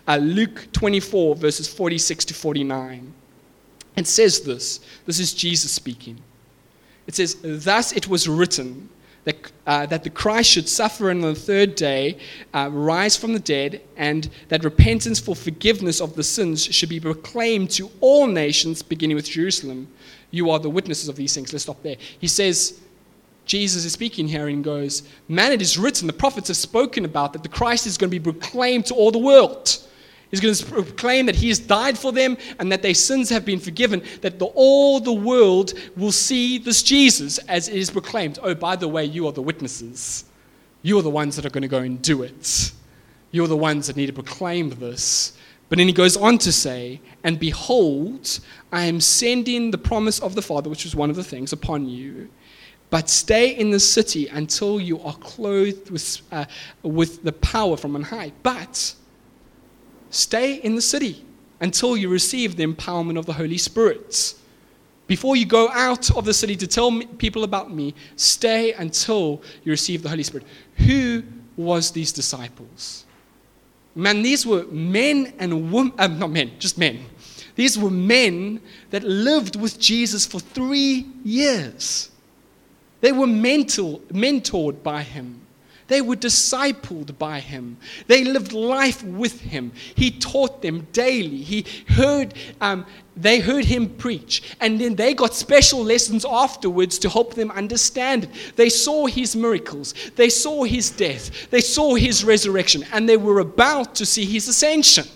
[0.09, 3.13] uh, Luke 24, verses 46 to 49.
[3.97, 4.81] It says this.
[5.07, 6.21] This is Jesus speaking.
[7.07, 8.89] It says, Thus it was written
[9.25, 12.19] that, uh, that the Christ should suffer and on the third day,
[12.53, 17.01] uh, rise from the dead, and that repentance for forgiveness of the sins should be
[17.01, 19.89] proclaimed to all nations, beginning with Jerusalem.
[20.35, 21.53] You are the witnesses of these things.
[21.53, 21.97] Let's stop there.
[22.19, 22.81] He says,
[23.47, 27.33] Jesus is speaking here and goes, Man, it is written, the prophets have spoken about
[27.35, 29.79] that the Christ is going to be proclaimed to all the world.
[30.31, 33.45] He's going to proclaim that he has died for them and that their sins have
[33.45, 38.41] been forgiven, that the, all the world will see this Jesus as it is proclaimed.
[38.43, 40.25] Oh, by the way, you are the witnesses.
[40.83, 42.73] You are the ones that are going to go and do it.
[43.31, 45.37] You're the ones that need to proclaim this.
[45.75, 48.39] But then he goes on to say, And behold,
[48.71, 51.89] I am sending the promise of the Father, which was one of the things, upon
[51.89, 52.29] you.
[52.91, 56.45] But stay in the city until you are clothed with, uh,
[56.85, 58.31] with the power from on high.
[58.45, 58.95] But
[60.11, 61.25] stay in the city
[61.59, 64.37] until you receive the empowerment of the Holy Spirit.
[65.09, 69.73] Before you go out of the city to tell people about me, stay until you
[69.73, 70.47] receive the Holy Spirit.
[70.77, 71.25] Who
[71.57, 73.04] was these disciples?
[73.95, 77.05] Man, these were men and women, uh, not men, just men.
[77.55, 82.11] These were men that lived with Jesus for three years.
[83.01, 85.44] They were mental, mentored by him.
[85.95, 87.77] They were discipled by him.
[88.09, 89.71] They lived life with him.
[89.95, 91.37] He taught them daily.
[91.37, 92.85] He heard, um,
[93.17, 94.57] they heard him preach.
[94.61, 98.31] And then they got special lessons afterwards to help them understand it.
[98.57, 99.95] They saw his miracles.
[100.17, 101.49] They saw his death.
[101.51, 102.85] They saw his resurrection.
[102.93, 105.07] And they were about to see his ascension.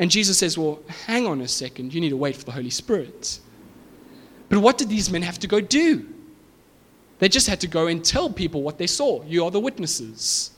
[0.00, 1.94] And Jesus says, Well, hang on a second.
[1.94, 3.38] You need to wait for the Holy Spirit.
[4.48, 6.12] But what did these men have to go do?
[7.18, 9.22] They just had to go and tell people what they saw.
[9.24, 10.50] You are the witnesses.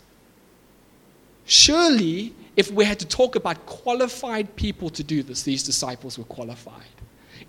[1.45, 6.25] Surely, if we had to talk about qualified people to do this, these disciples were
[6.25, 6.83] qualified.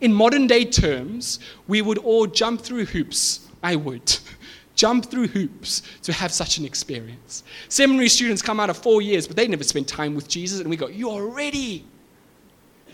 [0.02, 3.48] In modern day terms, we would all jump through hoops.
[3.62, 4.18] I would.
[4.76, 7.44] jump through hoops to have such an experience.
[7.68, 10.70] Seminary students come out of four years, but they never spend time with Jesus, and
[10.70, 11.84] we go, You are ready.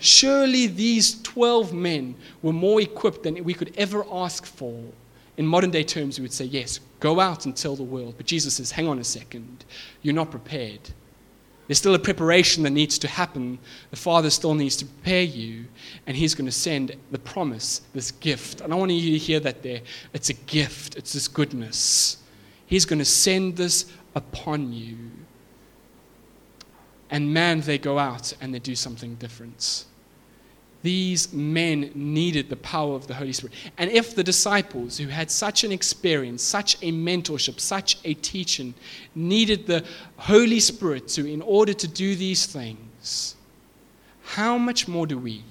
[0.00, 4.82] Surely these 12 men were more equipped than we could ever ask for.
[5.36, 8.14] In modern day terms, we would say, yes, go out and tell the world.
[8.16, 9.64] But Jesus says, hang on a second,
[10.02, 10.80] you're not prepared.
[11.66, 13.58] There's still a preparation that needs to happen.
[13.90, 15.66] The Father still needs to prepare you,
[16.06, 18.60] and He's going to send the promise, this gift.
[18.60, 19.80] And I want you to hear that there.
[20.12, 22.18] It's a gift, it's this goodness.
[22.66, 24.96] He's going to send this upon you.
[27.10, 29.84] And man, they go out and they do something different.
[30.86, 33.56] These men needed the power of the Holy Spirit.
[33.76, 38.72] And if the disciples, who had such an experience, such a mentorship, such a teaching,
[39.12, 39.84] needed the
[40.16, 43.34] Holy Spirit to, in order to do these things,
[44.22, 45.42] how much more do we?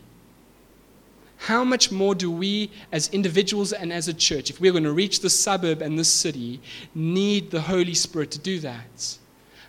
[1.36, 4.94] How much more do we, as individuals and as a church, if we're going to
[4.94, 6.62] reach the suburb and this city,
[6.94, 9.18] need the Holy Spirit to do that?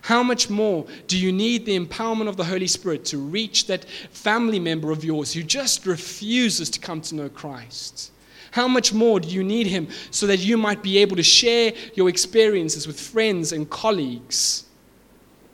[0.07, 3.83] How much more do you need the empowerment of the Holy Spirit to reach that
[4.09, 8.13] family member of yours who just refuses to come to know Christ?
[8.51, 11.73] How much more do you need Him so that you might be able to share
[11.93, 14.63] your experiences with friends and colleagues?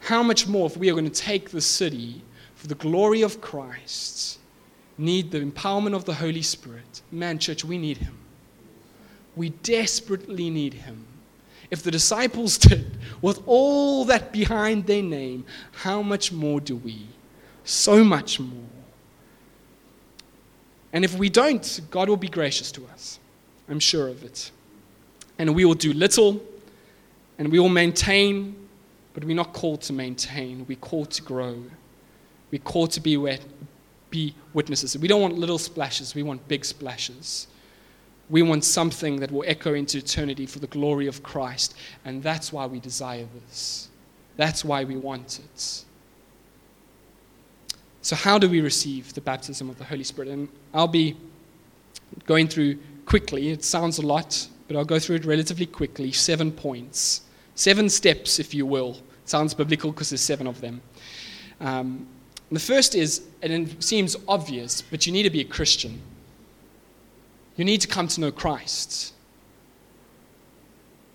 [0.01, 2.21] How much more, if we are going to take the city
[2.53, 4.37] for the glory of Christ,
[4.99, 7.01] need the empowerment of the Holy Spirit?
[7.11, 8.19] Man, church, we need Him.
[9.35, 11.07] We desperately need Him.
[11.71, 17.07] If the disciples did with all that behind their name, how much more do we?
[17.63, 18.69] So much more.
[20.91, 23.19] And if we don't, God will be gracious to us.
[23.67, 24.51] I'm sure of it.
[25.39, 26.43] And we will do little
[27.39, 28.55] and we will maintain,
[29.13, 30.65] but we're not called to maintain.
[30.67, 31.63] We're called to grow.
[32.51, 33.43] We're called to be, wet,
[34.11, 34.95] be witnesses.
[34.97, 37.47] We don't want little splashes, we want big splashes.
[38.29, 41.75] We want something that will echo into eternity for the glory of Christ.
[42.05, 43.89] And that's why we desire this.
[44.37, 45.85] That's why we want it.
[48.01, 50.29] So, how do we receive the baptism of the Holy Spirit?
[50.29, 51.15] And I'll be
[52.25, 53.49] going through quickly.
[53.49, 56.11] It sounds a lot, but I'll go through it relatively quickly.
[56.11, 57.21] Seven points,
[57.55, 58.91] seven steps, if you will.
[59.23, 60.81] It sounds biblical because there's seven of them.
[61.61, 62.07] Um,
[62.51, 66.01] the first is, and it seems obvious, but you need to be a Christian.
[67.55, 69.13] You need to come to know Christ.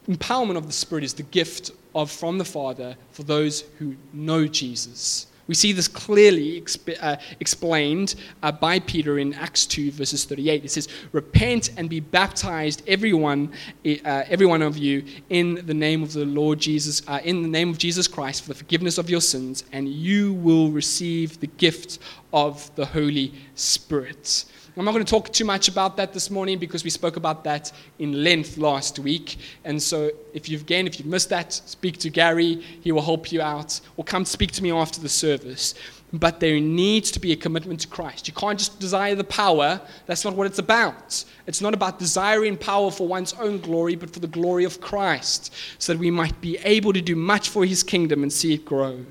[0.08, 4.46] Empowerment of the Spirit is the gift of from the Father for those who know
[4.46, 5.26] Jesus.
[5.48, 10.66] We see this clearly exp- uh, explained uh, by Peter in Acts 2, verses 38.
[10.66, 13.52] It says, Repent and be baptized, everyone,
[13.84, 17.48] uh, every one of you, in the name of the Lord Jesus, uh, in the
[17.48, 21.46] name of Jesus Christ, for the forgiveness of your sins, and you will receive the
[21.46, 21.98] gift
[22.30, 24.44] of the Holy Spirit.
[24.78, 27.42] I'm not going to talk too much about that this morning because we spoke about
[27.42, 29.38] that in length last week.
[29.64, 32.62] And so, if you've again, if you've missed that, speak to Gary.
[32.80, 35.74] He will help you out, or come speak to me after the service.
[36.12, 38.28] But there needs to be a commitment to Christ.
[38.28, 39.80] You can't just desire the power.
[40.06, 41.24] That's not what it's about.
[41.48, 45.52] It's not about desiring power for one's own glory, but for the glory of Christ,
[45.80, 48.64] so that we might be able to do much for his kingdom and see it
[48.64, 49.04] grow.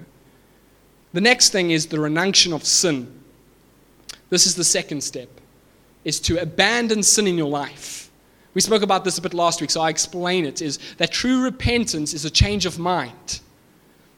[1.11, 3.21] The next thing is the renunction of sin.
[4.29, 5.36] This is the second step
[6.07, 8.09] is to abandon sin in your life.
[8.53, 11.43] We spoke about this a bit last week, so I explain it is that true
[11.43, 13.41] repentance is a change of mind.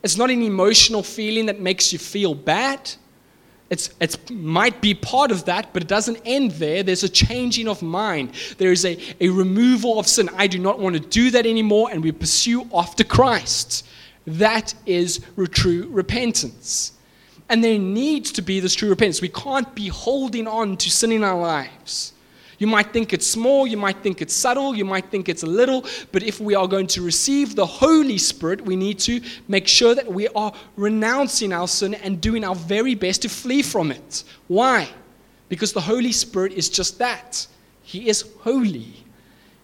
[0.03, 2.91] It's not an emotional feeling that makes you feel bad.
[3.71, 6.83] It's, it might be part of that, but it doesn't end there.
[6.83, 8.33] There's a changing of mind.
[8.59, 10.29] There is a, a removal of sin.
[10.37, 13.83] I do not want to do that anymore, and we pursue after Christ.
[14.27, 15.21] That is
[15.51, 16.91] true repentance.
[17.49, 19.21] And there needs to be this true repentance.
[19.21, 22.13] We can't be holding on to sin in our lives.
[22.59, 25.47] You might think it's small, you might think it's subtle, you might think it's a
[25.47, 29.65] little, but if we are going to receive the Holy Spirit, we need to make
[29.65, 33.91] sure that we are renouncing our sin and doing our very best to flee from
[33.91, 34.25] it.
[34.49, 34.89] Why?
[35.47, 37.47] Because the Holy Spirit is just that.
[37.81, 39.05] He is holy.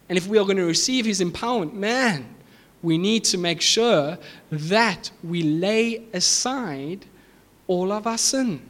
[0.08, 2.34] And if we are going to receive His empowerment, man,
[2.82, 4.16] we need to make sure
[4.50, 7.04] that we lay aside
[7.66, 8.60] all of our sin.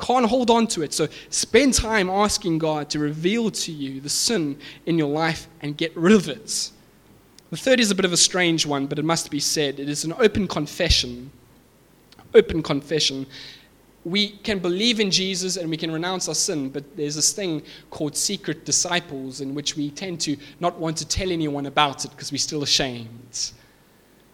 [0.00, 0.94] Can't hold on to it.
[0.94, 5.76] So spend time asking God to reveal to you the sin in your life and
[5.76, 6.70] get rid of it.
[7.50, 9.80] The third is a bit of a strange one, but it must be said.
[9.80, 11.30] It is an open confession.
[12.34, 13.26] Open confession.
[14.04, 17.62] We can believe in Jesus and we can renounce our sin, but there's this thing
[17.90, 22.10] called secret disciples in which we tend to not want to tell anyone about it
[22.12, 23.52] because we're still ashamed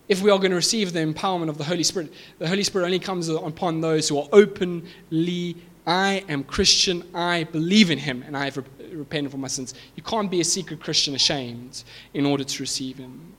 [0.09, 2.85] if we are going to receive the empowerment of the Holy Spirit, the Holy Spirit
[2.85, 8.37] only comes upon those who are openly, I am Christian, I believe in Him, and
[8.37, 8.63] I have
[8.93, 9.75] repented for my sins.
[9.97, 13.33] You can't be a secret Christian ashamed in order to receive Him.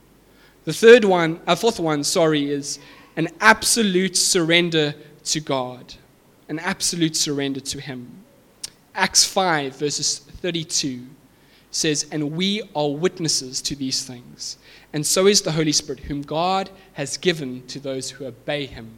[0.63, 2.79] The third one, a uh, fourth one, sorry, is
[3.15, 5.93] an absolute surrender to God.
[6.49, 8.23] An absolute surrender to Him.
[8.95, 11.05] Acts 5, verses 32
[11.75, 14.57] says, And we are witnesses to these things
[14.95, 18.89] and so is the Holy Spirit, whom God has given to those who obey him.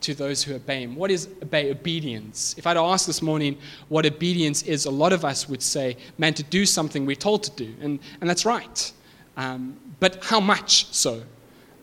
[0.00, 0.96] To those who obey him.
[0.96, 1.70] What is obey?
[1.70, 2.54] Obedience.
[2.56, 3.58] If I'd ask this morning
[3.90, 7.42] what obedience is, a lot of us would say, man, to do something we're told
[7.42, 7.74] to do.
[7.82, 8.90] And, and that's right.
[9.36, 11.22] Um, but how much so?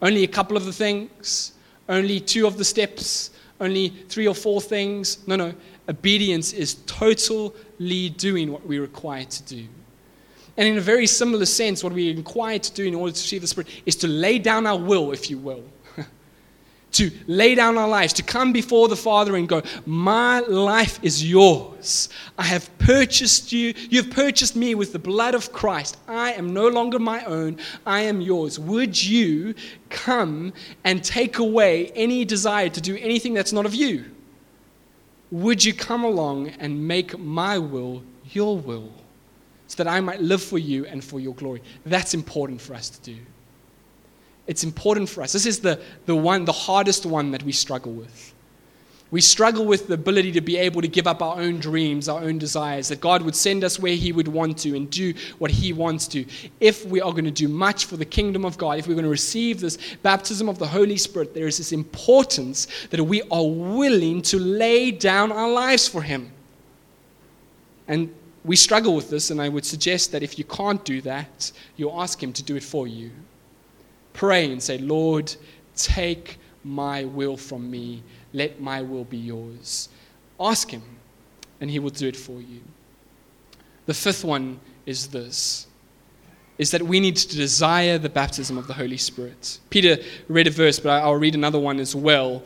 [0.01, 1.53] Only a couple of the things?
[1.87, 3.29] Only two of the steps?
[3.61, 5.19] Only three or four things?
[5.27, 5.53] No, no.
[5.87, 9.67] Obedience is totally doing what we're required to do.
[10.59, 13.37] And in a very similar sense, what we're inquired to do in order to see
[13.37, 15.63] the Spirit is to lay down our will, if you will.
[16.91, 21.25] to lay down our lives, to come before the Father and go, My life is
[21.25, 22.09] yours.
[22.37, 23.73] I have purchased you.
[23.89, 25.95] You've purchased me with the blood of Christ.
[26.09, 27.57] I am no longer my own.
[27.85, 28.59] I am yours.
[28.59, 29.55] Would you
[29.89, 30.51] come
[30.83, 34.03] and take away any desire to do anything that's not of you?
[35.31, 38.91] Would you come along and make my will your will?
[39.69, 41.61] So that I might live for you and for your glory.
[41.85, 43.17] That's important for us to do.
[44.47, 45.31] It's important for us.
[45.31, 48.33] This is the, the one, the hardest one that we struggle with.
[49.11, 52.21] We struggle with the ability to be able to give up our own dreams, our
[52.21, 55.51] own desires, that God would send us where He would want to and do what
[55.51, 56.25] He wants to.
[56.59, 59.03] If we are going to do much for the kingdom of God, if we're going
[59.03, 63.47] to receive this baptism of the Holy Spirit, there is this importance that we are
[63.47, 66.31] willing to lay down our lives for Him.
[67.87, 68.13] And
[68.49, 71.91] we struggle with this, and I would suggest that if you can't do that, you
[71.91, 73.11] ask Him to do it for you.
[74.13, 75.27] Pray and say, Lord,
[75.75, 79.89] take my will from me let my will be yours.
[80.39, 80.83] Ask him,
[81.59, 82.61] and he will do it for you.
[83.85, 85.65] The fifth one is this
[86.57, 89.59] is that we need to desire the baptism of the Holy Spirit.
[89.69, 89.97] Peter
[90.27, 92.43] read a verse, but I'll read another one as well.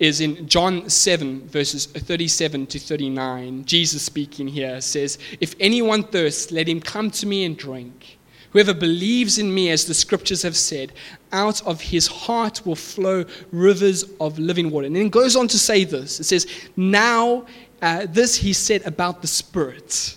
[0.00, 3.64] Is in John 7, verses 37 to 39.
[3.66, 8.18] Jesus speaking here says, If anyone thirsts, let him come to me and drink.
[8.52, 10.92] Whoever believes in me, as the scriptures have said,
[11.32, 14.86] out of his heart will flow rivers of living water.
[14.86, 16.46] And then goes on to say this it says,
[16.76, 17.46] Now,
[17.80, 20.16] uh, this he said about the Spirit,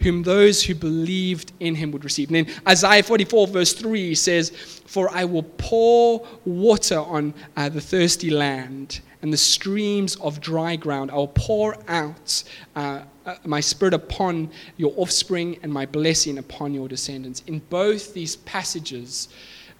[0.00, 2.30] whom those who believed in him would receive.
[2.30, 4.50] And then Isaiah 44, verse 3 says,
[4.86, 10.76] For I will pour water on uh, the thirsty land and the streams of dry
[10.76, 11.10] ground.
[11.10, 12.42] I will pour out.
[12.74, 17.42] Uh, uh, my spirit upon your offspring and my blessing upon your descendants.
[17.48, 19.28] In both these passages,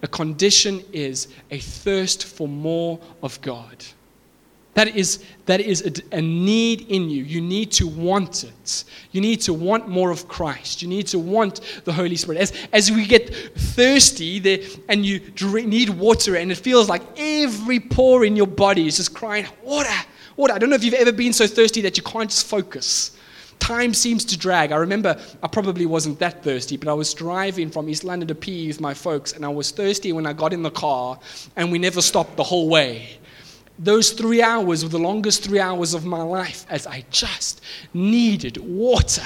[0.01, 3.85] a condition is a thirst for more of God.
[4.77, 7.23] That is, that is a, a, need in you.
[7.23, 8.83] You need to want it.
[9.11, 10.83] You need to want more of Christ.
[10.83, 12.39] You need to want the Holy Spirit.
[12.39, 17.01] As, as we get thirsty there, and you drink, need water, and it feels like
[17.17, 19.89] every pore in your body is just crying, Water,
[20.35, 20.53] water.
[20.53, 23.17] I don't know if you've ever been so thirsty that you can't just focus.
[23.57, 24.71] Time seems to drag.
[24.71, 28.35] I remember I probably wasn't that thirsty, but I was driving from East London to
[28.35, 31.19] P with my folks, and I was thirsty when I got in the car,
[31.55, 33.17] and we never stopped the whole way.
[33.79, 37.61] Those three hours were the longest three hours of my life as I just
[37.93, 39.23] needed water,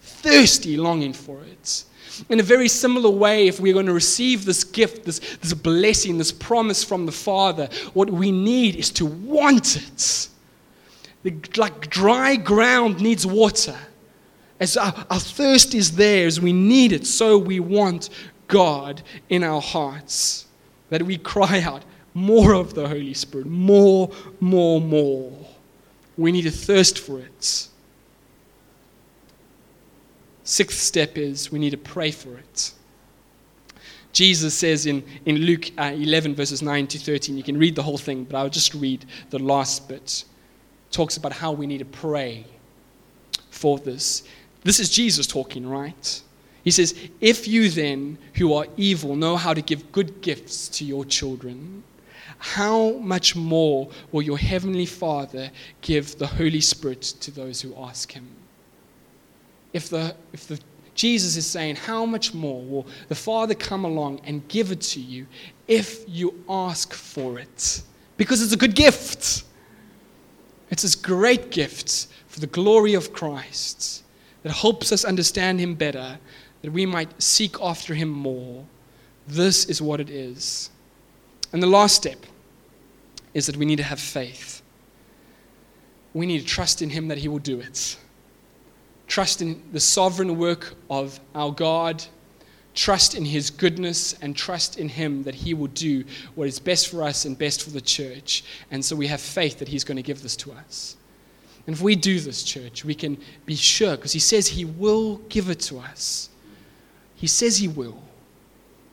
[0.00, 1.84] thirsty, longing for it.
[2.30, 6.16] In a very similar way, if we're going to receive this gift, this, this blessing,
[6.16, 10.28] this promise from the Father, what we need is to want it
[11.56, 13.76] like dry ground needs water.
[14.60, 18.10] As our, our thirst is there, as we need it, so we want
[18.48, 20.46] God in our hearts.
[20.88, 21.82] That we cry out,
[22.16, 24.10] more of the Holy Spirit, more,
[24.40, 25.30] more, more.
[26.16, 27.68] We need a thirst for it.
[30.42, 32.72] Sixth step is we need to pray for it.
[34.12, 37.82] Jesus says in, in Luke uh, 11, verses 9 to 13, you can read the
[37.82, 40.24] whole thing, but I'll just read the last bit
[40.90, 42.46] talks about how we need to pray
[43.50, 44.22] for this.
[44.62, 46.22] This is Jesus talking, right?
[46.64, 50.84] He says, If you then, who are evil, know how to give good gifts to
[50.84, 51.84] your children,
[52.38, 58.12] how much more will your heavenly Father give the Holy Spirit to those who ask
[58.12, 58.28] him?
[59.72, 60.60] If the, if the
[60.96, 65.00] Jesus is saying, How much more will the Father come along and give it to
[65.00, 65.26] you
[65.68, 67.82] if you ask for it?
[68.16, 69.44] Because it's a good gift.
[70.70, 74.02] It's this great gift for the glory of Christ
[74.42, 76.18] that helps us understand Him better,
[76.62, 78.64] that we might seek after Him more.
[79.28, 80.70] This is what it is.
[81.52, 82.26] And the last step
[83.34, 84.62] is that we need to have faith.
[86.14, 87.96] We need to trust in Him that He will do it.
[89.06, 92.04] Trust in the sovereign work of our God
[92.76, 96.04] trust in His goodness and trust in Him that He will do
[96.36, 98.44] what is best for us and best for the church.
[98.70, 100.96] And so we have faith that He's going to give this to us.
[101.66, 105.16] And if we do this, church, we can be sure because He says He will
[105.28, 106.28] give it to us.
[107.16, 108.00] He says He will.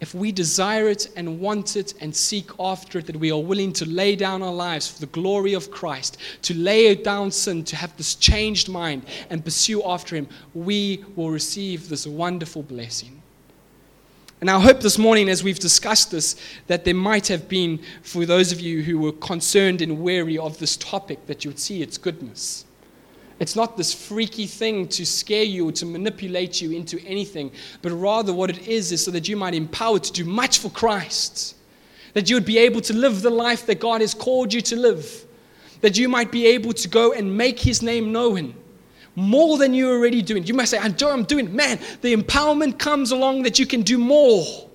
[0.03, 3.71] If we desire it and want it and seek after it, that we are willing
[3.71, 7.77] to lay down our lives for the glory of Christ, to lay down sin, to
[7.77, 13.21] have this changed mind and pursue after Him, we will receive this wonderful blessing.
[14.41, 16.35] And I hope this morning, as we've discussed this,
[16.67, 20.59] that there might have been, for those of you who were concerned and wary of
[20.59, 22.65] this topic, that you would see its goodness.
[23.43, 27.91] It's not this freaky thing to scare you or to manipulate you into anything, but
[27.91, 31.57] rather what it is is so that you might empower to do much for Christ.
[32.13, 34.77] That you would be able to live the life that God has called you to
[34.77, 35.25] live.
[35.81, 38.55] That you might be able to go and make His name known
[39.15, 40.45] more than you're already doing.
[40.45, 44.69] You might say, I'm doing, man, the empowerment comes along that you can do more.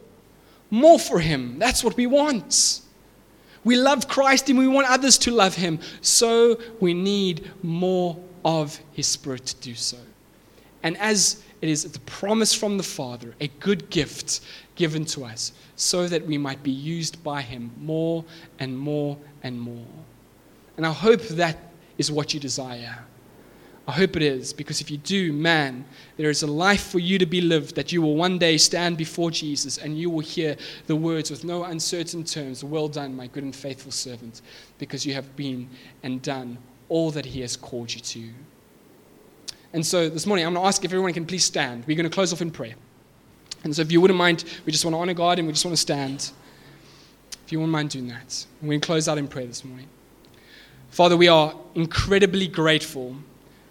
[0.70, 1.58] More for Him.
[1.58, 2.82] That's what we want.
[3.64, 5.80] We love Christ and we want others to love Him.
[6.02, 9.98] So we need more of His Spirit to do so.
[10.82, 14.40] And as it is the promise from the Father, a good gift
[14.74, 18.24] given to us, so that we might be used by Him more
[18.58, 19.86] and more and more.
[20.78, 21.58] And I hope that
[21.98, 23.04] is what you desire.
[23.86, 25.84] I hope it is, because if you do, man,
[26.16, 28.96] there is a life for you to be lived that you will one day stand
[28.96, 33.26] before Jesus and you will hear the words with no uncertain terms Well done, my
[33.26, 34.40] good and faithful servant,
[34.78, 35.68] because you have been
[36.02, 36.56] and done
[36.88, 38.30] all that he has called you to.
[39.72, 41.84] And so this morning, I'm going to ask if everyone can please stand.
[41.86, 42.74] We're going to close off in prayer.
[43.64, 45.64] And so if you wouldn't mind, we just want to honor God and we just
[45.64, 46.30] want to stand.
[47.44, 49.88] If you wouldn't mind doing that, we're going to close out in prayer this morning.
[50.90, 53.16] Father, we are incredibly grateful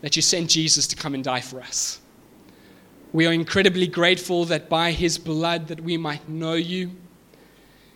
[0.02, 2.00] that you sent Jesus to come and die for us.
[3.14, 6.92] We are incredibly grateful that by his blood that we might know you,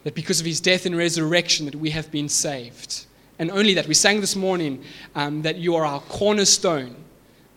[0.03, 3.05] that because of his death and resurrection that we have been saved.
[3.41, 4.83] And only that we sang this morning
[5.15, 6.95] um, that you are our cornerstone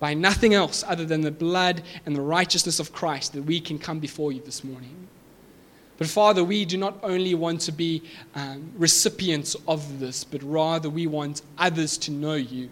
[0.01, 3.78] by nothing else other than the blood and the righteousness of Christ that we can
[3.78, 5.07] come before you this morning.
[5.99, 8.03] But Father, we do not only want to be
[8.35, 12.70] um, recipients of this, but rather we want others to know you.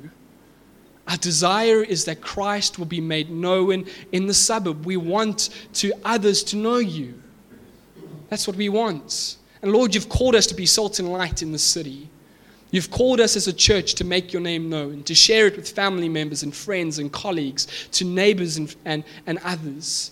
[1.07, 4.87] Our desire is that Christ will be made known in the suburb.
[4.87, 7.21] We want to others to know you.
[8.31, 9.37] That's what we want.
[9.61, 12.09] And Lord, you've called us to be salt and light in the city.
[12.73, 15.69] You've called us as a church to make your name known, to share it with
[15.69, 20.11] family members and friends and colleagues, to neighbors and, and, and others.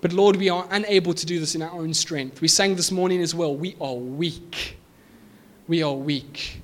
[0.00, 2.40] But Lord, we are unable to do this in our own strength.
[2.40, 3.56] We sang this morning as well.
[3.56, 4.78] We are weak.
[5.66, 6.62] We are weak.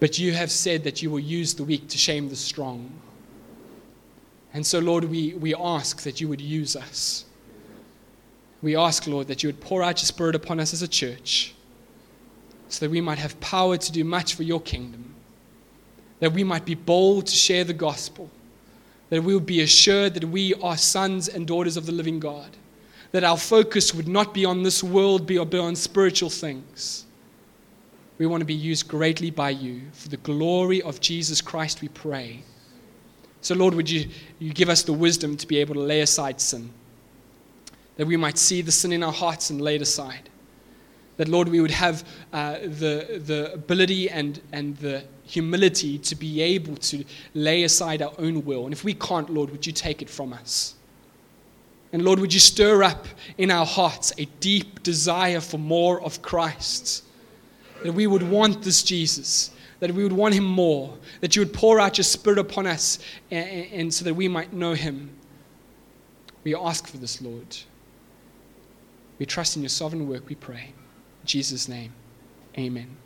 [0.00, 2.90] But you have said that you will use the weak to shame the strong.
[4.52, 7.24] And so, Lord, we, we ask that you would use us.
[8.62, 11.54] We ask, Lord, that you would pour out your Spirit upon us as a church
[12.70, 15.14] so that we might have power to do much for your kingdom,
[16.20, 18.30] that we might be bold to share the gospel,
[19.10, 22.56] that we would be assured that we are sons and daughters of the living God,
[23.12, 27.04] that our focus would not be on this world, but on spiritual things
[28.20, 29.80] we want to be used greatly by you.
[29.94, 32.42] For the glory of Jesus Christ, we pray.
[33.40, 36.38] So, Lord, would you, you give us the wisdom to be able to lay aside
[36.38, 36.68] sin?
[37.96, 40.28] That we might see the sin in our hearts and lay it aside.
[41.20, 42.02] That, Lord, we would have
[42.32, 47.04] uh, the, the ability and, and the humility to be able to
[47.34, 48.64] lay aside our own will.
[48.64, 50.76] And if we can't, Lord, would you take it from us?
[51.92, 53.06] And Lord, would you stir up
[53.36, 57.04] in our hearts a deep desire for more of Christ?
[57.82, 59.50] that we would want this Jesus,
[59.80, 62.98] that we would want him more, that you would pour out your spirit upon us,
[63.30, 65.10] and, and so that we might know him.
[66.44, 67.56] We ask for this, Lord.
[69.18, 70.72] We trust in your sovereign work, we pray.
[71.24, 71.92] Jesus' name,
[72.58, 72.99] amen.